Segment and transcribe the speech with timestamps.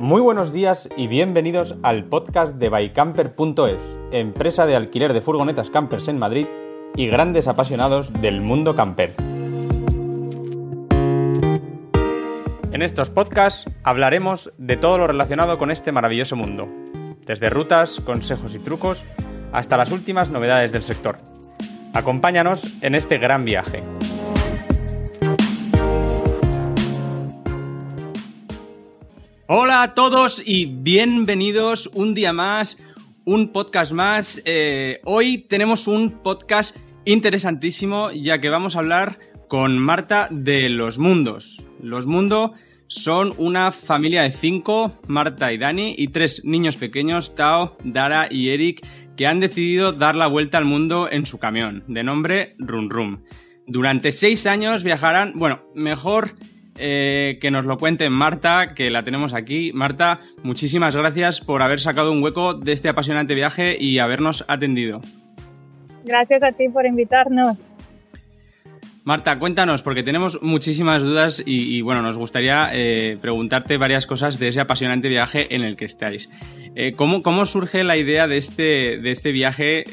[0.00, 6.08] Muy buenos días y bienvenidos al podcast de bycamper.es, empresa de alquiler de furgonetas campers
[6.08, 6.46] en Madrid
[6.96, 9.14] y grandes apasionados del mundo camper.
[12.72, 16.66] En estos podcasts hablaremos de todo lo relacionado con este maravilloso mundo,
[17.26, 19.04] desde rutas, consejos y trucos
[19.52, 21.18] hasta las últimas novedades del sector.
[21.92, 23.82] Acompáñanos en este gran viaje.
[29.52, 32.78] Hola a todos y bienvenidos un día más,
[33.24, 34.40] un podcast más.
[34.44, 39.18] Eh, hoy tenemos un podcast interesantísimo ya que vamos a hablar
[39.48, 41.64] con Marta de Los Mundos.
[41.82, 42.52] Los Mundos
[42.86, 48.50] son una familia de cinco, Marta y Dani, y tres niños pequeños, Tao, Dara y
[48.50, 48.86] Eric,
[49.16, 53.24] que han decidido dar la vuelta al mundo en su camión, de nombre Rum Rum.
[53.66, 56.36] Durante seis años viajarán, bueno, mejor
[56.78, 59.72] eh, que nos lo cuente Marta, que la tenemos aquí.
[59.74, 65.00] Marta, muchísimas gracias por haber sacado un hueco de este apasionante viaje y habernos atendido.
[66.04, 67.70] Gracias a ti por invitarnos.
[69.04, 74.48] Marta, cuéntanos, porque tenemos muchísimas dudas y, bueno, nos gustaría eh, preguntarte varias cosas de
[74.48, 76.30] ese apasionante viaje en el que estáis.
[76.76, 79.84] Eh, ¿cómo, surge la idea de este, de este viaje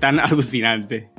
[0.00, 1.13] tan alucinante?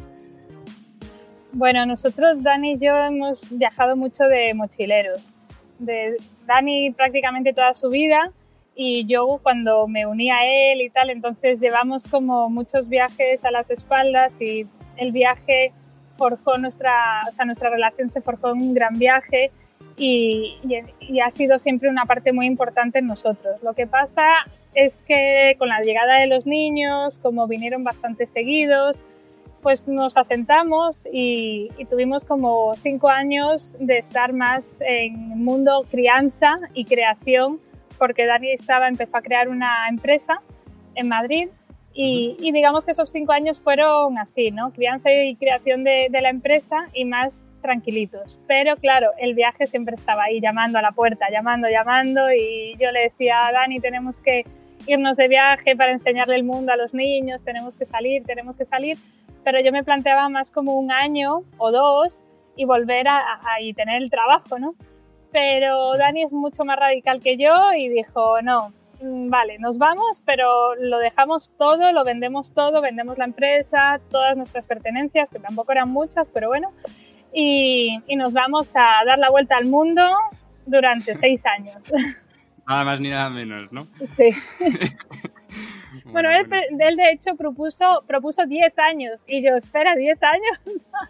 [1.57, 5.31] Bueno, nosotros, Dani y yo, hemos viajado mucho de mochileros.
[5.79, 8.33] De Dani prácticamente toda su vida
[8.75, 13.51] y yo cuando me uní a él y tal, entonces llevamos como muchos viajes a
[13.51, 14.67] las espaldas y
[14.97, 15.71] el viaje
[16.17, 19.49] forjó nuestra, o sea, nuestra relación se forjó en un gran viaje
[19.95, 20.57] y,
[20.99, 23.63] y, ha sido siempre una parte muy importante en nosotros.
[23.63, 24.25] Lo que pasa
[24.73, 28.99] es que con la llegada de los niños, como vinieron bastante seguidos,
[29.65, 36.85] pues nos asentamos y, tuvimos como cinco años de estar más en mundo crianza y
[36.85, 37.59] creación,
[37.97, 40.39] porque Dani estaba, empezó a crear una empresa
[40.93, 41.47] en Madrid
[41.95, 44.71] y, digamos que esos cinco años fueron así, ¿no?
[44.71, 48.37] Crianza y creación de, de, la empresa y más tranquilitos.
[48.45, 52.91] Pero claro, el viaje siempre estaba ahí llamando a la puerta, llamando, llamando y yo
[52.91, 54.45] le decía a Dani, tenemos que
[54.85, 58.65] irnos de viaje para enseñarle el mundo a los niños, tenemos que salir, tenemos que
[58.65, 58.99] salir
[59.45, 62.25] pero yo me planteaba más como un año o dos
[62.57, 63.21] y volver a,
[63.61, 64.75] y tener el trabajo, ¿no?
[65.31, 70.23] Pero Dani es mucho más radical que yo y dijo, no, mm, vale, nos vamos,
[70.25, 75.73] pero lo dejamos todo, lo vendemos todo, vendemos la empresa, todas nuestras pertenencias, que tampoco
[75.73, 76.69] eran muchas, pero bueno,
[77.31, 80.01] y, y nos vamos a dar la vuelta al mundo
[80.65, 81.77] durante seis años.
[82.67, 83.85] Nada más ni nada menos, ¿no?
[84.15, 84.29] Sí.
[86.05, 90.59] Bueno, él, de hecho propuso, propuso 10 años y yo, espera, 10 años.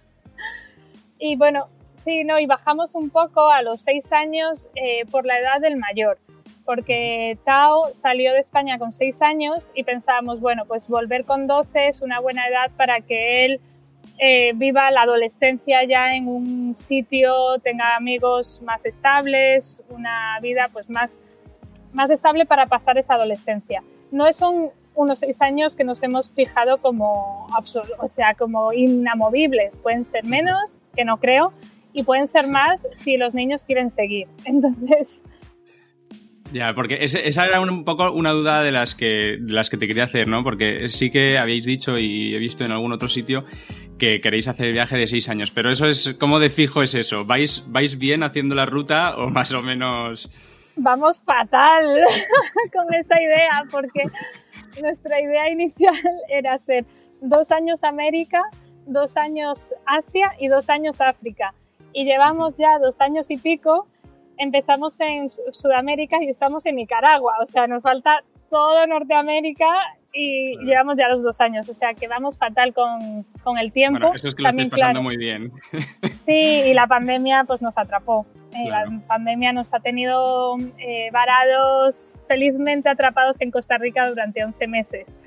[1.20, 1.68] y bueno,
[2.04, 5.78] sí, no, y bajamos un poco a los 6 años eh, por la edad del
[5.78, 6.18] mayor,
[6.66, 11.88] porque Tao salió de España con 6 años y pensábamos, bueno, pues volver con 12
[11.88, 13.62] es una buena edad para que él
[14.18, 20.90] eh, viva la adolescencia ya en un sitio, tenga amigos más estables, una vida pues
[20.90, 21.20] más,
[21.92, 23.84] más estable para pasar esa adolescencia.
[24.12, 29.76] No son unos seis años que nos hemos fijado como, o sea, como inamovibles.
[29.78, 31.54] Pueden ser menos, que no creo,
[31.94, 34.28] y pueden ser más si los niños quieren seguir.
[34.46, 35.22] Entonces...
[36.54, 40.04] Ya, porque esa era un poco una duda de las, que, las que te quería
[40.04, 40.44] hacer, ¿no?
[40.44, 43.46] Porque sí que habéis dicho y he visto en algún otro sitio
[43.98, 46.94] que queréis hacer el viaje de seis años, pero eso es, ¿cómo de fijo es
[46.94, 47.26] eso?
[47.26, 50.30] ¿Vais, vais bien haciendo la ruta o más o menos...?
[50.76, 51.86] Vamos fatal
[52.74, 54.04] con esa idea, porque
[54.82, 55.96] nuestra idea inicial
[56.30, 56.86] era hacer
[57.22, 58.44] dos años América,
[58.86, 61.54] dos años Asia y dos años África.
[61.94, 63.88] Y llevamos ya dos años y pico,
[64.38, 69.66] empezamos en Sudamérica y estamos en Nicaragua, o sea, nos falta todo Norteamérica
[70.14, 74.00] y llevamos ya los dos años, o sea que vamos fatal con, con el tiempo.
[74.00, 75.52] Bueno, eso es que lo estáis pasando muy bien.
[76.26, 78.26] Sí, y la pandemia pues nos atrapó.
[78.56, 84.68] Eh, la pandemia nos ha tenido eh, varados, felizmente atrapados en Costa Rica durante 11
[84.68, 85.18] meses.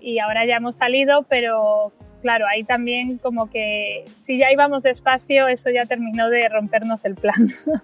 [0.00, 1.92] y ahora ya hemos salido, pero
[2.22, 7.14] claro, ahí también como que si ya íbamos despacio, eso ya terminó de rompernos el
[7.14, 7.50] plan.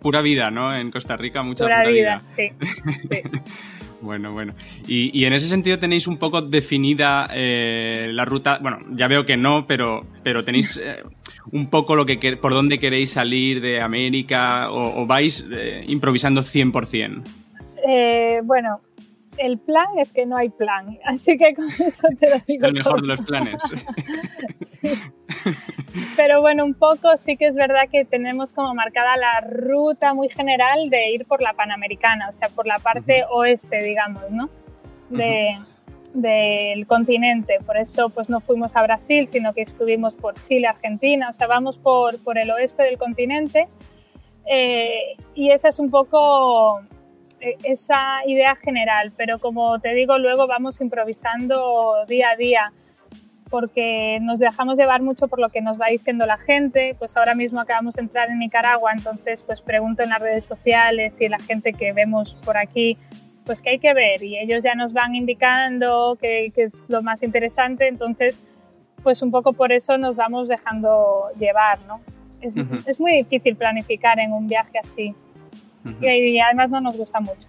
[0.00, 0.72] Pura, vida, ¿no?
[0.72, 2.20] En Costa Rica, mucha pura, vida.
[2.36, 2.52] Sí,
[4.00, 4.54] Bueno, bueno.
[4.86, 8.58] Y, en ese sentido tenéis un poco definida eh, la ruta.
[8.60, 10.80] Bueno, ya veo que no, pero, pero tenéis
[11.52, 17.22] un poco lo que por dónde queréis salir de América o, vais eh, improvisando 100%?
[17.86, 18.80] Eh, bueno,
[19.38, 22.62] el plan es que no hay plan, así que con eso te lo digo.
[22.62, 23.56] Es el mejor de los planes.
[26.16, 30.28] Pero bueno, un poco sí que es verdad que tenemos como marcada la ruta muy
[30.28, 34.48] general de ir por la Panamericana, o sea, por la parte oeste, digamos, ¿no?
[35.10, 35.58] De,
[36.14, 37.58] del continente.
[37.66, 41.46] Por eso pues no fuimos a Brasil, sino que estuvimos por Chile, Argentina, o sea,
[41.46, 43.68] vamos por, por el oeste del continente.
[44.46, 46.80] Eh, y esa es un poco
[47.40, 52.72] eh, esa idea general, pero como te digo, luego vamos improvisando día a día
[53.50, 56.96] porque nos dejamos llevar mucho por lo que nos va diciendo la gente.
[56.98, 61.20] Pues ahora mismo acabamos de entrar en Nicaragua, entonces pues pregunto en las redes sociales
[61.20, 62.98] y la gente que vemos por aquí,
[63.44, 67.22] pues qué hay que ver y ellos ya nos van indicando qué, es lo más
[67.22, 68.40] interesante, entonces
[69.02, 72.00] pues un poco por eso nos vamos dejando llevar, ¿no?
[72.40, 72.54] Es,
[72.86, 75.14] es muy difícil planificar en un viaje así
[76.00, 77.48] y además no nos gusta mucho.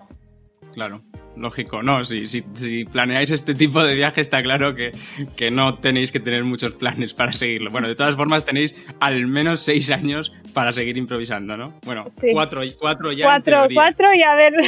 [0.74, 1.02] Claro
[1.38, 1.84] lógico.
[1.84, 4.92] No, si, si, si, planeáis este tipo de viaje está claro que,
[5.36, 7.72] que, no tenéis que tener muchos planes para seguirlo.
[7.72, 11.74] Bueno, de todas formas tenéis al menos seis años para seguir improvisando, ¿no?
[11.84, 13.26] Bueno, cuatro, cuatro ya.
[13.26, 14.54] Cuatro, cuatro y a ver.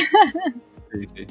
[0.92, 1.25] Sí, sí.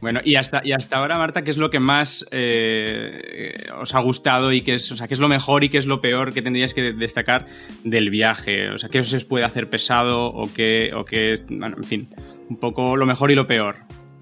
[0.00, 4.00] Bueno, y hasta, y hasta ahora, Marta, ¿qué es lo que más eh, os ha
[4.00, 6.32] gustado y qué es, o sea, qué es lo mejor y qué es lo peor
[6.32, 7.46] que tendríais que destacar
[7.84, 8.70] del viaje?
[8.70, 12.08] O sea, ¿qué os puede hacer pesado o qué, o qué, bueno, en fin,
[12.48, 13.76] un poco lo mejor y lo peor?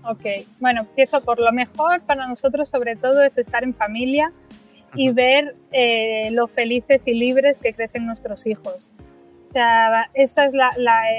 [0.05, 0.25] Ok,
[0.59, 4.33] bueno, empiezo por lo mejor para nosotros sobre todo es estar en familia
[4.95, 8.91] y ver eh, lo felices y libres que crecen nuestros hijos.
[9.49, 10.53] O sea, este es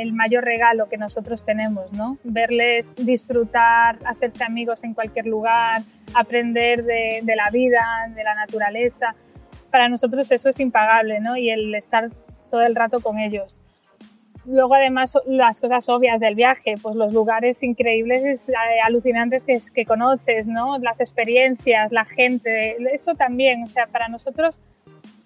[0.01, 2.19] el mayor regalo que nosotros tenemos, ¿no?
[2.23, 5.81] Verles disfrutar, hacerse amigos en cualquier lugar,
[6.13, 7.81] aprender de, de la vida,
[8.15, 9.15] de la naturaleza.
[9.71, 11.37] Para nosotros eso es impagable, ¿no?
[11.37, 12.09] Y el estar
[12.51, 13.61] todo el rato con ellos.
[14.45, 18.53] Luego, además, las cosas obvias del viaje, pues los lugares increíbles, eh,
[18.85, 20.77] alucinantes que, que conoces, ¿no?
[20.77, 23.63] Las experiencias, la gente, eso también.
[23.63, 24.59] O sea, para nosotros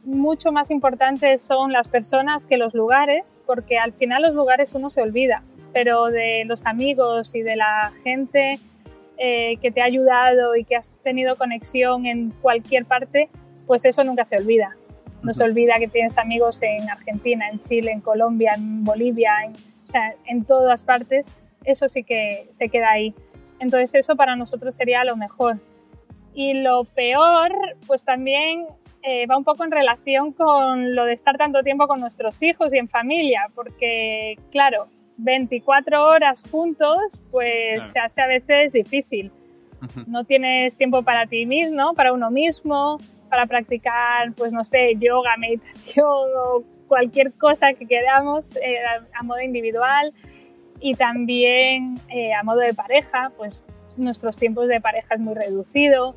[0.05, 4.89] mucho más importantes son las personas que los lugares, porque al final los lugares uno
[4.89, 8.59] se olvida, pero de los amigos y de la gente
[9.17, 13.29] eh, que te ha ayudado y que has tenido conexión en cualquier parte,
[13.65, 14.75] pues eso nunca se olvida.
[15.21, 19.53] No se olvida que tienes amigos en Argentina, en Chile, en Colombia, en Bolivia, en,
[19.53, 21.25] o sea, en todas partes.
[21.63, 23.15] Eso sí que se queda ahí.
[23.59, 25.59] Entonces eso para nosotros sería lo mejor.
[26.33, 27.53] Y lo peor,
[27.87, 28.65] pues también
[29.03, 32.73] eh, va un poco en relación con lo de estar tanto tiempo con nuestros hijos
[32.73, 39.31] y en familia, porque claro, 24 horas juntos, pues se hace a veces difícil.
[40.07, 42.97] No tienes tiempo para ti mismo, para uno mismo,
[43.29, 48.77] para practicar, pues no sé, yoga, meditación o cualquier cosa que queramos eh,
[49.13, 50.13] a, modo individual
[50.79, 53.65] y también eh, a modo de pareja, pues
[53.97, 56.15] nuestros tiempos de pareja es muy reducido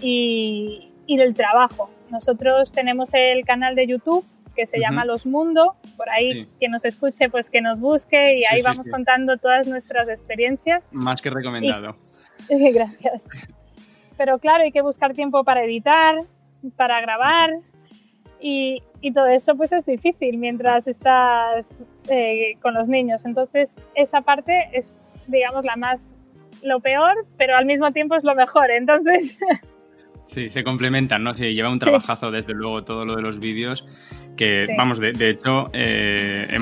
[0.00, 1.90] y, y del trabajo.
[2.12, 6.84] Nosotros tenemos el canal de YouTube que se llama Los Mundo, por ahí quien nos
[6.84, 10.84] escuche pues que nos busque y ahí vamos contando todas nuestras experiencias.
[10.92, 11.96] Más que recomendado.
[12.50, 13.24] gracias.
[14.18, 16.16] Pero claro, hay que buscar tiempo para editar,
[16.76, 17.48] para grabar
[18.42, 21.78] y, y, todo eso pues es difícil mientras estás
[22.10, 23.24] eh, con los niños.
[23.24, 24.98] Entonces esa parte es
[25.28, 26.12] digamos la más
[26.62, 28.70] lo peor, pero al mismo tiempo es lo mejor.
[28.70, 29.38] Entonces...
[30.32, 31.34] Sí, se complementan, ¿no?
[31.34, 33.84] Se lleva un trabajazo desde luego todo lo de los vídeos
[34.34, 36.58] que vamos de, hecho eh,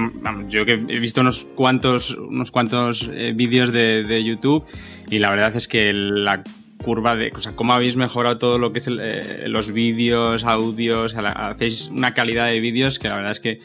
[0.49, 4.65] yo que he visto unos cuantos unos cuantos eh, vídeos de, de, YouTube
[5.09, 6.43] y la verdad es que la
[6.83, 11.15] curva de, o sea, cómo habéis mejorado todo lo que es eh, los vídeos, audios,
[11.15, 13.61] hacéis una calidad de vídeos que la verdad es que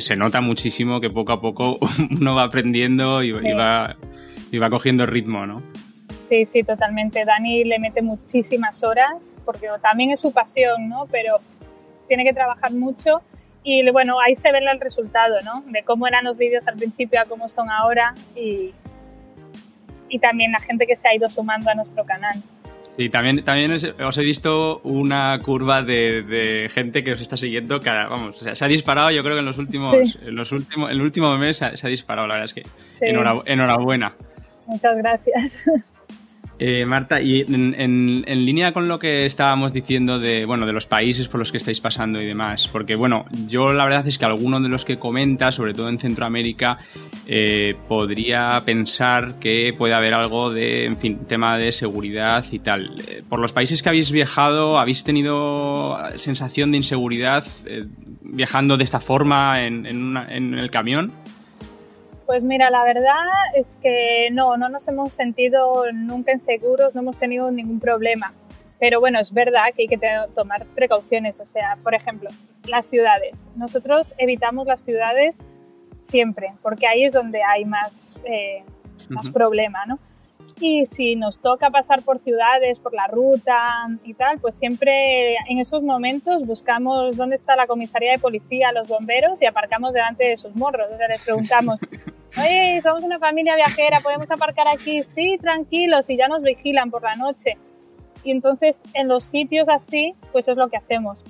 [0.00, 1.78] se nota muchísimo que poco a poco
[2.10, 3.94] uno va aprendiendo y, va,
[4.50, 5.62] y va cogiendo ritmo, ¿no?
[6.30, 7.24] Sí, sí, totalmente.
[7.24, 11.08] Dani le mete muchísimas horas porque también es su pasión, ¿no?
[11.10, 11.40] Pero
[12.06, 13.20] tiene que trabajar mucho
[13.64, 15.64] y bueno, ahí se ve el resultado, ¿no?
[15.66, 18.72] De cómo eran los vídeos al principio a cómo son ahora y,
[20.08, 22.40] y también la gente que se ha ido sumando a nuestro canal.
[22.96, 27.80] Sí, también, también os he visto una curva de, gente que os está siguiendo.
[27.80, 31.00] Cada, vamos, se ha disparado, yo creo que en los últimos, en los últimos, el
[31.00, 32.62] último mes se ha, disparado, la verdad es que
[33.00, 34.14] enhorabuena.
[34.66, 35.64] Muchas gracias.
[36.62, 41.26] Eh, Marta, y en, línea con lo que estábamos diciendo de, bueno, de los países
[41.26, 44.60] por los que estáis pasando y demás, porque bueno, yo la verdad es que alguno
[44.60, 46.76] de los que comenta, sobre todo en Centroamérica,
[47.26, 52.94] eh, podría pensar que puede haber algo de, en fin, tema de seguridad y tal.
[53.08, 57.46] Eh, por los países que habéis viajado, ¿habéis tenido sensación de inseguridad
[58.22, 61.14] viajando de esta forma en, en el camión?
[62.30, 67.18] Pues mira, la verdad es que no, no nos hemos sentido nunca inseguros, no hemos
[67.18, 68.32] tenido ningún problema.
[68.78, 69.98] Pero bueno, es verdad que hay que
[70.32, 71.40] tomar precauciones.
[71.40, 72.30] O sea, por ejemplo,
[72.68, 73.48] las ciudades.
[73.56, 75.38] Nosotros evitamos las ciudades
[76.02, 78.62] siempre, porque ahí es donde hay más, eh,
[79.08, 79.98] más problema, ¿no?
[80.60, 85.58] Y si nos toca pasar por ciudades, por la ruta y tal, pues siempre en
[85.58, 90.36] esos momentos buscamos dónde está la comisaría de policía, los bomberos y aparcamos delante de
[90.36, 90.86] sus morros.
[90.92, 91.80] O sea, les preguntamos,
[92.38, 95.02] oye, somos una familia viajera, ¿podemos aparcar aquí?
[95.14, 97.56] Sí, tranquilos, y ya nos vigilan por la noche.
[98.22, 101.24] Y entonces en los sitios así, pues es lo que hacemos.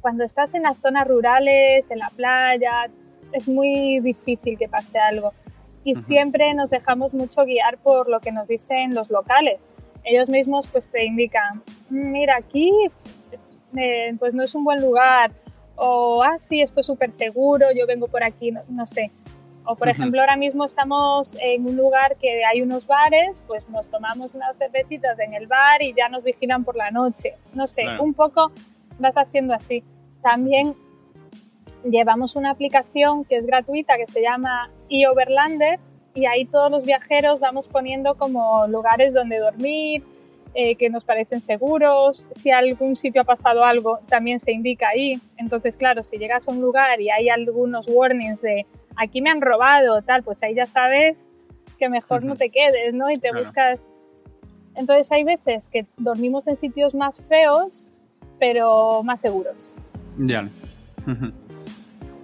[0.00, 2.86] Cuando estás en las zonas rurales, en la playa,
[3.32, 5.32] es muy difícil que pase algo
[5.84, 9.62] y siempre nos dejamos mucho guiar por lo que nos dicen los locales.
[10.04, 12.72] Ellos mismos pues te indican, mira, aquí
[13.76, 15.30] eh, pues no es un buen lugar,
[15.82, 19.10] o, ah, sí, esto es súper seguro, yo vengo por aquí, no, sé.
[19.70, 23.86] O, por ejemplo, ahora mismo estamos en un lugar que hay unos bares, pues nos
[23.86, 27.34] tomamos unas cervecitas en el bar y ya nos vigilan por la noche.
[27.54, 28.50] No sé, un poco
[28.98, 29.84] vas haciendo así.
[30.22, 30.74] También
[31.84, 35.78] llevamos una aplicación que es gratuita que se llama eOverlander
[36.14, 40.02] y ahí todos los viajeros vamos poniendo como lugares donde dormir,
[40.52, 42.26] eh, que nos parecen seguros.
[42.34, 45.20] Si algún sitio ha pasado algo, también se indica ahí.
[45.36, 48.66] Entonces, claro, si llegas a un lugar y hay algunos warnings de
[48.96, 51.16] aquí me han robado, tal, pues ahí ya sabes
[51.78, 53.10] que mejor no te quedes, ¿no?
[53.10, 53.80] Y te buscas.
[54.74, 57.90] Entonces, hay veces que dormimos en sitios más feos,
[58.38, 59.76] pero más seguros.
[60.18, 60.48] Ya.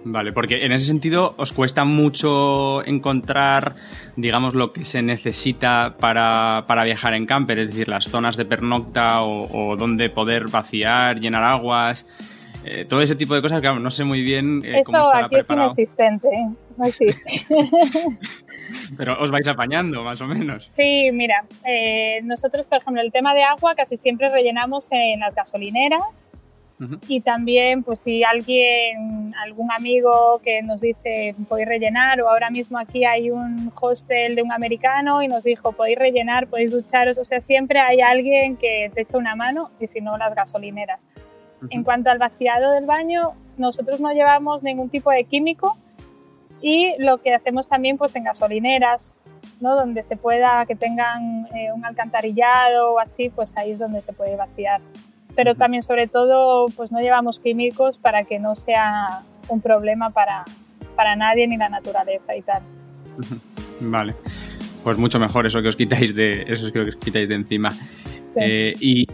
[0.09, 3.75] Vale, porque en ese sentido os cuesta mucho encontrar,
[4.15, 9.23] digamos, lo que se necesita para, viajar en camper, es decir, las zonas de pernocta
[9.23, 12.07] o, donde poder vaciar, llenar aguas,
[12.63, 15.35] eh, todo ese tipo de cosas, claro, no sé muy bien eh, cómo estará aquí
[15.35, 16.29] es inexistente,
[16.77, 17.45] no existe.
[18.97, 20.69] Pero os vais apañando, más o menos.
[20.75, 25.33] Sí, mira, eh, nosotros, por ejemplo, el tema de agua casi siempre rellenamos en las
[25.33, 26.03] gasolineras
[27.07, 32.77] y también, pues si alguien, algún amigo que nos dice podéis rellenar, o ahora mismo
[32.77, 37.25] aquí hay un hostel de un americano y nos dijo podéis rellenar, podéis ducharos, o
[37.25, 41.01] sea, siempre hay alguien que te echa una mano y si no, las gasolineras.
[41.69, 45.77] En cuanto al vaciado del baño, nosotros no llevamos ningún tipo de químico
[46.61, 49.15] y lo que hacemos también pues en gasolineras,
[49.59, 49.75] ¿no?
[49.75, 54.13] donde se pueda que tengan eh, un alcantarillado o así, pues ahí es donde se
[54.13, 54.81] puede vaciar
[55.37, 60.43] pero también sobre todo pues no llevamos químicos para que no sea un problema para,
[60.95, 62.63] para nadie ni la naturaleza y tal.
[63.79, 64.15] Vale,
[64.83, 67.71] pues mucho mejor eso que os quitáis de, eso que os quitáis de encima.
[68.35, 69.07] Eh, y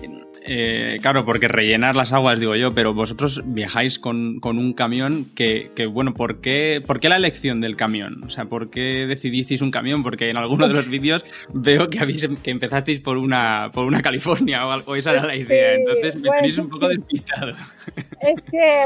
[0.45, 5.71] eh, claro, porque rellenar las aguas, digo yo, pero vosotros viajáis con, un camión que,
[5.89, 8.23] bueno, ¿por qué, ¿por qué, la elección del camión?
[8.25, 10.03] O sea, ¿por qué decidisteis un camión?
[10.03, 11.23] Porque en alguno de los vídeos
[11.53, 15.35] veo que, habéis, que empezasteis por una, por una California o algo, esa era la
[15.35, 17.51] idea, entonces me tenéis un poco despistado.
[18.21, 18.85] Es que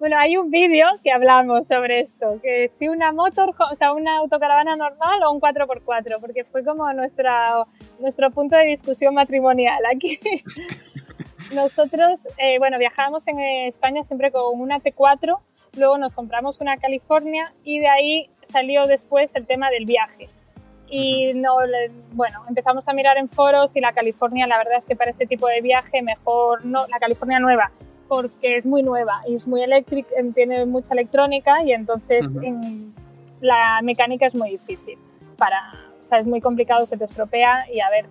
[0.00, 4.16] bueno, hay un vídeo que hablamos sobre esto, que si una motor, o sea, una
[4.16, 7.66] autocaravana normal o un 4x4, porque fue como nuestra,
[7.98, 10.18] nuestro punto de discusión matrimonial aquí.
[11.54, 15.36] Nosotros, eh, bueno, viajábamos en España siempre con una T4,
[15.76, 20.30] luego nos compramos una California y de ahí salió después el tema del viaje.
[20.88, 21.58] Y no,
[22.12, 25.26] bueno, empezamos a mirar en foros y la California, la verdad es que para este
[25.26, 27.70] tipo de viaje mejor no, la California nueva,
[28.10, 32.26] porque es muy nueva y es muy eléctrica, tiene mucha electrónica y entonces
[33.40, 34.98] la mecánica es muy difícil
[35.38, 35.60] para,
[36.00, 38.06] o sea, es muy complicado, se te estropea y a ver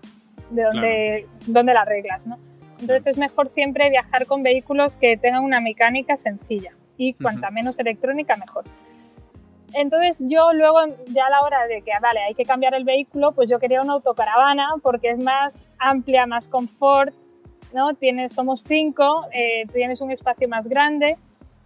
[0.52, 2.40] de dónde, dónde la arreglas, ¿no?
[2.80, 7.78] Entonces es mejor siempre viajar con vehículos que tengan una mecánica sencilla y cuanta menos
[7.78, 8.64] electrónica mejor.
[9.74, 10.78] Entonces yo luego,
[11.08, 13.82] ya a la hora de que, vale, hay que cambiar el vehículo, pues yo quería
[13.82, 17.14] una autocaravana porque es más amplia, más confort,
[17.74, 17.94] ¿no?
[17.94, 21.18] Tienes, somos cinco, eh, tienes un espacio más grande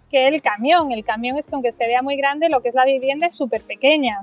[0.09, 0.91] que el camión.
[0.91, 3.35] El camión es que aunque se vea muy grande, lo que es la vivienda es
[3.35, 4.21] súper pequeña.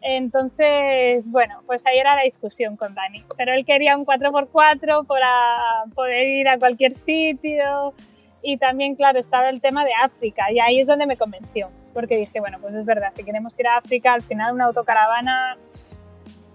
[0.00, 3.24] Entonces, bueno, pues ahí era la discusión con Dani.
[3.36, 7.92] Pero él quería un 4x4 para poder ir a cualquier sitio.
[8.40, 10.52] Y también, claro, estaba el tema de África.
[10.52, 11.70] Y ahí es donde me convenció.
[11.92, 15.56] Porque dije, bueno, pues es verdad, si queremos ir a África, al final una autocaravana,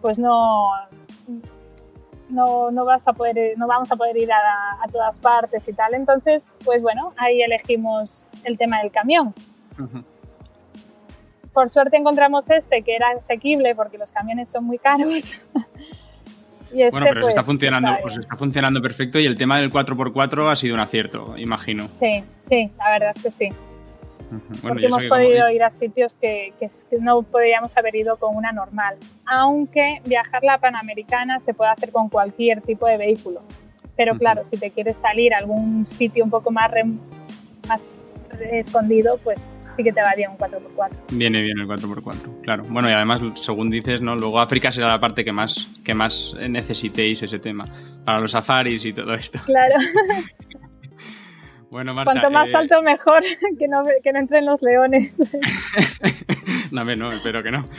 [0.01, 0.69] pues no,
[2.31, 5.93] no, no, vas a poder, no vamos a poder ir a, todas partes y tal.
[5.93, 9.33] Entonces, pues bueno, ahí elegimos el tema del camión.
[11.53, 15.33] Por suerte encontramos este que era asequible porque los camiones son muy caros.
[16.73, 19.59] y este, bueno, pero está, pues, funcionando, está, pues está funcionando perfecto y el tema
[19.59, 21.87] del 4x4 ha sido un acierto, imagino.
[21.99, 23.49] Sí, sí, la verdad es que sí
[24.61, 26.69] porque hemos podido ir a sitios que, que,
[26.99, 28.95] no podríamos haber ido con una normal.
[29.25, 33.41] Aunque viajar la Panamericana se puede hacer con cualquier tipo de vehículo.
[33.95, 36.71] Pero claro, si te quieres salir a algún sitio un poco más,
[37.67, 38.07] más
[38.51, 39.41] escondido, pues
[39.75, 40.89] sí que te va bien un 4x4.
[41.11, 42.63] Viene bien el 4x4, claro.
[42.69, 44.15] Bueno, y además, según dices, ¿no?
[44.15, 47.65] Luego África será la parte que más, que más necesitéis ese tema.
[48.05, 49.39] Para los safaris y todo esto.
[49.45, 49.75] Claro.
[51.71, 53.21] Bueno, Marta, Cuanto más eh, alto mejor,
[53.59, 55.17] que no, que no entren los leones.
[56.71, 57.63] no, no, espero que no.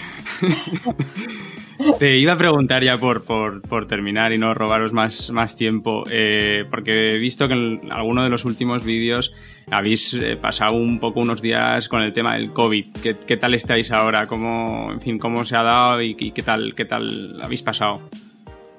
[1.98, 6.64] Te iba a preguntar ya por, por, terminar y no robaros más, más tiempo, eh,
[6.70, 9.34] porque he visto que en alguno de los últimos vídeos
[9.70, 12.86] habéis eh, pasado un poco unos días con el tema del COVID.
[13.02, 14.26] ¿Qué, tal estáis ahora?
[14.26, 18.00] ¿Cómo, en fin, cómo se ha dado y, qué, tal, qué tal habéis pasado?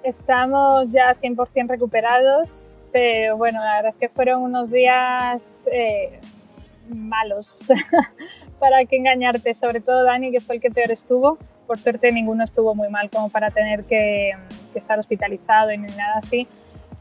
[0.03, 6.19] Estamos ya 100% recuperados pero bueno, la verdad es que fueron unos días eh,
[6.87, 7.65] malos,
[8.59, 11.37] para que engañarte, sobre todo Dani, que fue el que peor estuvo.
[11.65, 14.31] Por suerte ninguno estuvo muy mal como para tener que,
[14.75, 16.47] estar hospitalizado y ni nada así,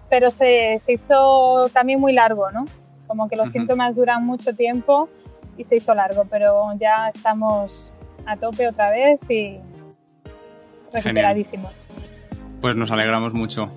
[0.08, 2.66] pero se, se, hizo también muy largo, ¿no?
[3.06, 5.08] Como que los síntomas duran mucho tiempo
[5.58, 7.92] y se hizo largo, pero ya estamos
[8.24, 9.58] a tope otra vez y
[10.92, 11.72] recuperadísimos.
[12.60, 13.68] Pues nos alegramos mucho.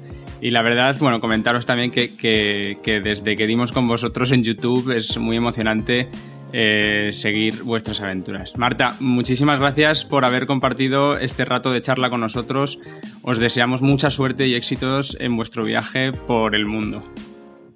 [0.42, 5.18] Y la verdad, bueno, comentaros también que, desde que dimos con vosotros en YouTube es
[5.18, 6.10] muy emocionante
[6.54, 8.58] eh, seguir vuestras aventuras.
[8.58, 12.80] Marta, muchísimas gracias por haber compartido este rato de charla con nosotros.
[13.24, 17.02] Os deseamos mucha suerte y éxitos en vuestro viaje por el mundo.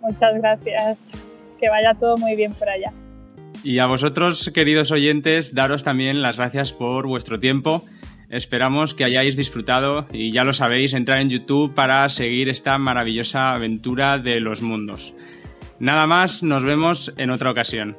[0.01, 0.97] Muchas gracias.
[1.59, 2.93] Que vaya todo muy bien por allá.
[3.63, 7.83] Y a vosotros, queridos oyentes, daros también las gracias por vuestro tiempo
[8.29, 13.53] Esperamos que hayáis disfrutado y ya lo sabéis, entrar en YouTube para seguir esta maravillosa
[13.53, 15.13] aventura de los mundos.
[15.79, 17.97] Nada más, nos vemos en otra ocasión.